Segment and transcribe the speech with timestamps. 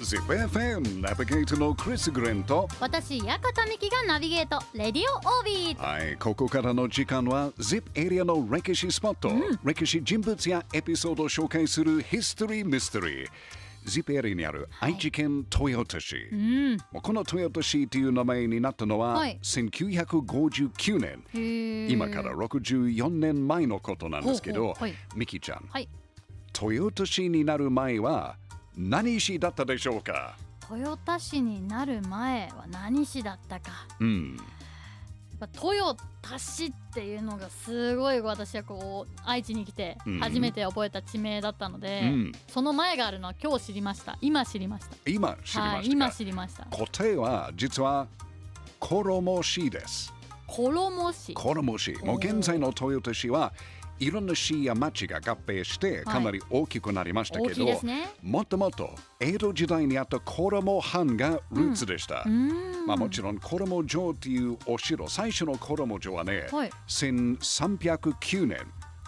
[0.00, 2.66] ZIPFM ナビゲートのクリス・グレンと。
[2.80, 9.30] 私館美希がナビゲートレディオオービーはい、ここからの時間は ZIP エリアの歴史スポット、
[9.62, 13.28] 歴史人物やエピソードを紹介するヒストリー・ミステリー
[13.84, 16.14] ZIP エリアにある愛知県豊田市、
[16.90, 19.38] もうこの豊田市という名前になったのは、はい。
[19.42, 20.98] 1959
[21.34, 21.90] 年。
[21.90, 24.94] 今から64年前のことなんですけど、はい。
[25.14, 25.66] ミキちゃん。
[25.68, 25.86] はい。
[26.58, 28.36] 豊田市になる前は
[28.82, 30.36] 何市だったでしょうか？
[30.70, 33.86] 豊田市になる前は何市だったか。
[34.00, 34.36] うん。
[35.40, 40.20] やっぱ豊田市っていうのがすごい私はこう愛知に来てうん。
[40.20, 42.32] 初めて覚えた地名だったので、うん。
[42.48, 44.16] その前があるのは今日知りました。
[44.22, 46.64] 今知りました今知りまはいしたか、今知りました。
[46.70, 48.06] 答えは実は
[48.78, 50.14] 衣市です。
[50.46, 53.52] 衣市衣市もう現在の豊田市は
[54.00, 58.08] いろんな市や町が合併してかなり大きくなりましたけど、いですね。
[58.22, 58.90] もともと
[59.20, 62.86] 江戸時代にあった衣藩がルーツでした、うーん。
[62.86, 66.70] まあ、もちろん衣城というお城最初の衣城はね、はい。
[66.88, 68.58] 1309年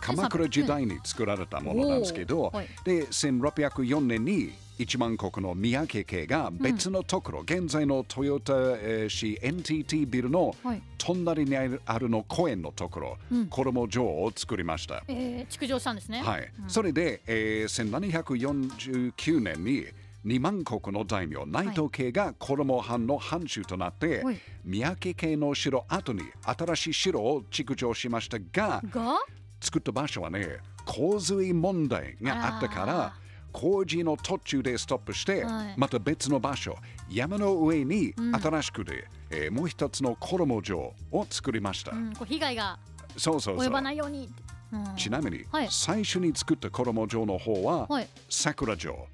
[0.02, 2.68] 鎌倉時代に作られたものなんですけど、おーはい。
[2.84, 10.82] で1604年に一万石の宮家家が別のところ、現在の豊田えー市 NTT ビルのはい。
[10.98, 13.46] 隣にあるの公園のところ、うん。
[13.46, 15.02] 衣城を作りました。
[15.08, 16.22] えー、築城したんですね。
[16.22, 19.86] はい、それで、えー、1749年に
[20.24, 24.38] 2万石の大名内藤家が衣藩の藩主となって、はい。
[24.64, 29.16] 宮家家の城後に新しい城を築城しましたがが？
[29.62, 33.14] 作った場所はね洪水問題があったからあ
[33.52, 35.74] 工事の途中でストップして、はい。
[35.76, 36.74] また別の場所
[37.10, 38.34] 山の上にうん。
[38.34, 42.78] 新しくで、えーもう一つの衣城を作りました、うん、こう被害が
[43.16, 43.66] そうそうそう。
[43.66, 44.24] 及ばないように。
[44.24, 44.96] ってうん。
[44.96, 45.68] ちなみに、はい。
[45.70, 48.08] 最初に作った衣城の方は、はい。
[48.30, 49.06] 桜城、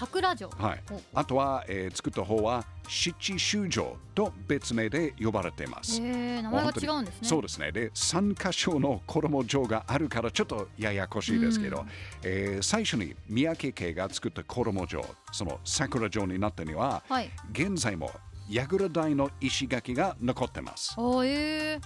[0.00, 0.48] 桜城。
[0.56, 0.82] はい。
[0.90, 6.00] お、あとは、えー作った方は七州城と別名で呼ばれています。
[6.00, 7.28] えー、名前が違うんですね。
[7.28, 7.70] そうですね。
[7.72, 11.86] で、3箇所の衣城があるからちょっとややこしいですけど、うん。
[12.22, 17.30] えー最初に宮家家が作った衣城、その桜城になったには、はい。
[17.52, 18.10] 現在も
[18.48, 20.94] 櫓台の石垣が残ってます。
[20.98, 21.80] えー、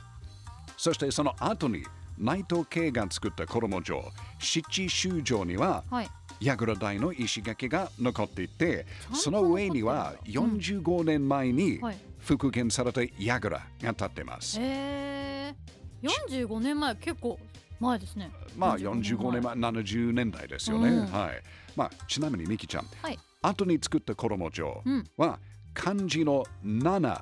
[0.77, 1.85] そしてその後に
[2.17, 4.05] 内藤家が作った衣城、
[4.39, 6.09] 七州城には、はい
[6.41, 11.99] 櫓台の石垣が残っていてその上には45年前にはい。
[12.25, 14.59] 復元された櫓が立ってます。
[14.59, 17.39] えー、45年前結構
[17.79, 18.31] 前ですね。
[18.57, 20.89] まあ45年前、70年代ですよね。
[20.89, 21.07] うん。
[21.07, 21.43] はい。
[21.77, 23.19] まあちなみにミキちゃん、はい。
[23.43, 25.05] 後に作った衣城うん。
[25.19, 25.39] は
[25.75, 27.21] 漢字の7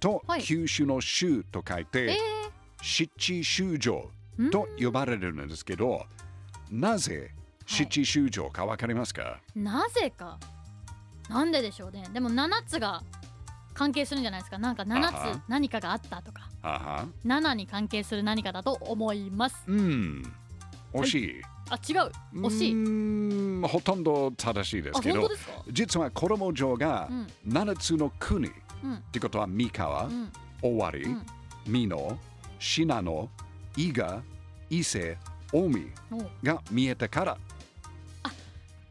[0.00, 0.42] とはい。
[0.42, 2.16] 九州の州と書いて、え
[2.80, 6.06] 七州城ー、と呼ばれるんですけど、
[6.70, 7.32] なぜ
[7.68, 10.38] 七州城かわかりますか、んなぜか。
[11.28, 12.08] なんででしょうね。
[12.14, 13.02] でも7つが
[13.74, 14.56] 関係するんじゃないですか。
[14.58, 15.36] なんかあ7は。
[15.36, 16.48] つ何かがあったとか。
[16.62, 17.06] あは。
[17.26, 19.62] 7に関係する何かだと思います。
[19.66, 20.22] うん。
[20.94, 21.42] 惜しい。
[21.68, 22.10] あ違う。
[22.40, 23.66] 惜しい。
[23.66, 25.28] いほとんど正しいですあけど
[25.70, 27.26] 実は衣城がうん。
[27.46, 28.50] 7つの国、っ
[28.82, 29.02] うん。
[29.12, 30.32] てことは三河、うん。
[30.62, 31.26] 尾張、うん。
[31.66, 32.18] 美濃
[32.58, 33.28] 信濃
[33.76, 34.22] 伊賀
[34.70, 35.18] 伊勢
[35.50, 37.38] 近江おが見えたから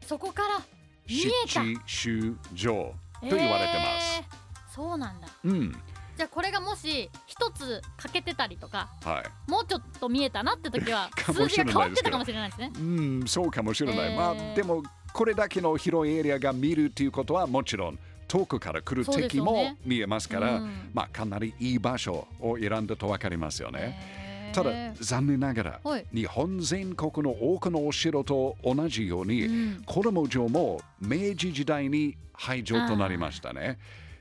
[0.08, 0.62] そこから
[1.06, 1.62] 見えた。
[1.62, 2.74] 七州城
[3.20, 5.26] と言われてます、えーそうなんだ。
[5.44, 5.72] うん。
[6.16, 9.50] じゃあこれがもし一つ欠けてたりとかはい。
[9.50, 12.70] もうちょっと見えたなって時は 数字が変わってたかもしれないですね。
[12.76, 14.16] うんそうかもしれない、えー。
[14.16, 17.98] まあでもこれだけの広いエリアが見るということはもちろん
[18.28, 20.90] 遠くから来る敵も見えますからうん。
[20.94, 24.70] まあかなりいい場所を選んだと分かりますよね、へーただ
[25.00, 26.06] 残念ながら、はい。
[26.12, 29.50] 日本全国の多くのお城と同じように、う
[29.80, 29.82] ん。
[29.84, 33.78] 衣城も明治時代に廃城となりましたね。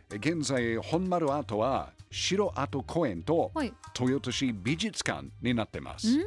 [0.09, 3.73] 現在本丸跡は城跡公園とはい。
[3.99, 6.25] 豊田市美術館になってます、うん。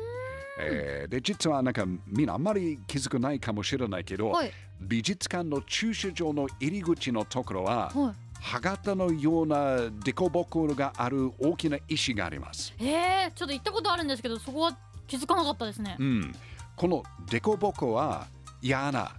[0.61, 4.53] えーで実はなんかみんなあんまり気づかないかもしれないけど、はい。
[4.81, 12.75] 美術館の駐車場の入り口のところは、は歯型のような凸凹がある大きな石があります。
[12.79, 14.77] いえー、ちょっと行ったことあるんですけどそこは
[15.07, 15.97] 気づかなかったですね。
[15.99, 16.35] うん、
[16.77, 18.27] この凸凹は
[18.63, 19.13] 矢穴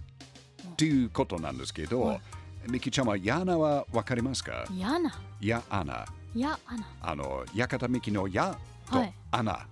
[0.76, 2.20] ということなんですけど、はい。
[2.68, 4.64] ミキちゃんは矢穴はわかりますか？
[4.70, 5.12] 嫌な？
[5.40, 6.06] 矢穴。
[6.34, 8.56] いや穴あの、館ミキの矢
[8.90, 9.14] とはい。
[9.30, 9.66] 穴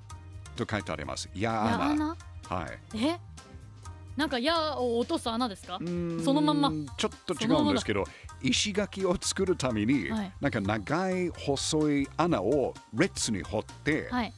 [0.57, 1.31] と書いてあります。
[1.35, 1.91] 矢や穴。
[1.91, 2.17] 穴
[2.49, 2.97] はい。
[2.99, 3.19] え？
[4.17, 5.79] なんか矢を落とす穴ですか？
[5.79, 6.71] そのまんま。
[6.99, 8.05] ちょっと違うんですけど
[8.43, 10.33] 石垣を作るために、はい。
[10.41, 14.33] なんか長い細い穴を列に掘って、はい。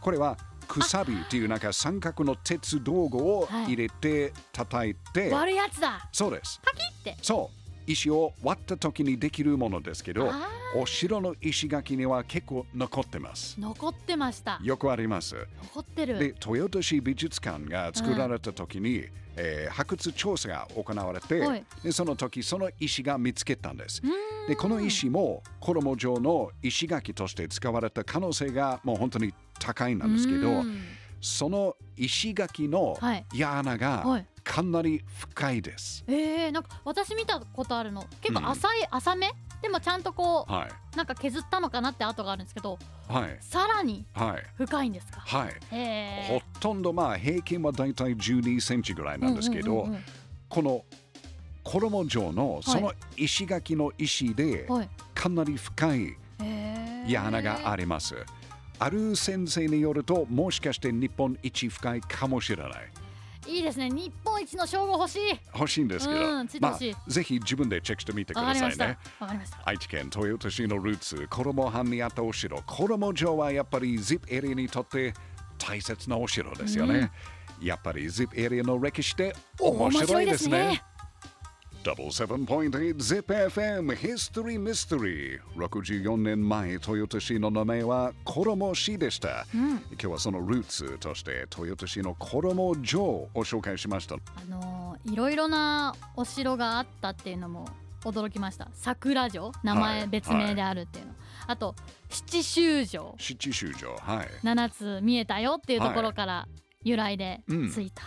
[0.00, 0.36] これは
[0.68, 3.64] くさびっていうなんか三角の鉄道具をはい。
[3.66, 6.08] 入れて叩いて、割るやつだ。
[6.12, 6.60] そうです。
[6.64, 7.16] パキって。
[7.22, 7.66] そう。
[7.86, 13.58] 石を割った時にできるものですけどあお城の石垣には結構残ってます。
[13.60, 14.58] 残ってました。
[14.62, 15.36] よくあります。
[15.62, 16.18] 残ってる。
[16.18, 19.04] で豊田市美術館が作られた時に、
[19.36, 21.64] えー発掘調査が行われて、はい。
[21.82, 24.02] でその時その石が見つけたんです。
[24.48, 30.82] でこの石も衣状の石垣として使われた可能性がもう本当に高いなんですけどうん。
[31.20, 33.26] その石垣のはい。
[33.34, 34.26] 矢穴はがい。
[34.44, 36.04] かなり深いです。
[36.06, 38.04] えー、なんか私見たことあるの。
[38.20, 38.48] 結構うん。
[38.50, 39.32] 浅い、浅め？
[39.66, 40.68] でもちゃんとこはい。
[40.94, 42.78] うなんか削ったのかなって跡があるんですけど
[43.08, 43.36] はい。
[43.40, 44.42] さらにはい。
[44.56, 45.20] 深いんですか？
[45.20, 45.56] はい。
[45.72, 50.04] へほとんどまあ平均はだいたい12センチぐらいなんですけど、うんうんうん
[50.48, 50.84] この
[51.64, 54.68] 衣状のその石垣の石で
[55.12, 56.16] かなり深い
[57.08, 58.14] 矢穴があります。
[58.78, 62.72] ある先生によるともしかして日本一深いかもしれない。
[63.48, 65.20] いいですね日本一の称号欲しい。
[65.54, 68.98] 欲しいんですけど、うんまあぜひ自分でチェックしてみてくださいね。
[69.18, 69.58] わかりました。
[69.64, 75.12] 愛知県豊田市のルーツ、衣藩にあったお城、衣城はやっぱり ZIP エリアにとって
[75.58, 77.10] 大切なお城ですよね。
[77.60, 80.80] やっぱり ZIP エリアの歴史って面白いですね。
[81.86, 85.38] 77.8 ZIPFM History Mystery.
[85.56, 94.16] 64年前豊田市の名前は衣市でした、今日はそのルーツとして豊田市の衣城を紹介しました。
[94.16, 94.18] あ
[94.48, 97.68] のーいろいろなお城があったっていうのも
[98.02, 98.68] 驚きました。
[98.72, 99.52] 桜城。
[99.62, 101.12] 名はい前別名であるっていうの、
[101.46, 101.76] あと
[102.08, 103.14] 七州城。
[103.16, 104.28] 七州城はい。
[104.42, 106.48] 7つ見えたよっていうところから
[106.82, 107.70] 由来でうん。
[107.70, 108.06] ついた、あ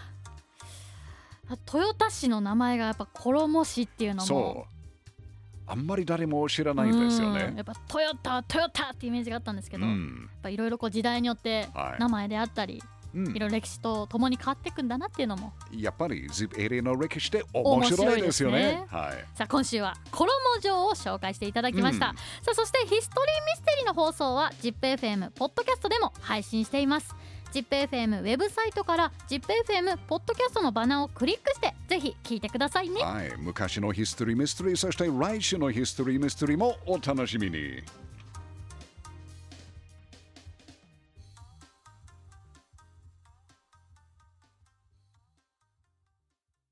[1.51, 4.25] 豊田市の名前がやっぱ衣市っていうのも。
[4.25, 4.79] そう。
[5.71, 7.35] あんまり誰も知らないんですようん。
[7.35, 11.99] ねやっぱトヨタトヨタってイメージがあったんですけど、やっうんぱいろいろこう時代によってはい。
[11.99, 12.81] 名前であったり、
[13.13, 13.27] うん。
[13.35, 15.53] いろいろ歴史とともに変わっていくんだなっていうのも。
[15.71, 18.57] やっぱり ZIP エリアの歴史って面白いですよね。
[18.57, 19.37] 面白いですはい。
[19.37, 20.31] さあ今週は衣
[20.61, 22.15] 城を紹介していただきました、うん。
[22.15, 27.15] さあそしてヒストリーミステリーの放送は ZIPFM ポッドキャストでも配信しています
[27.51, 33.01] ZIPFM ウェブサイトから ZIPFM ポッドキャストのバナーをクリックしてぜひ聞いてくださいね。
[33.01, 37.81] はい、昔のヒストリーミステリーそして来週のヒストリーミステリーもお楽しみに。